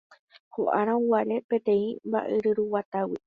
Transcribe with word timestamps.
ho'árõguare 0.57 1.37
peteĩ 1.49 1.85
mba'yruguatágui 2.09 3.17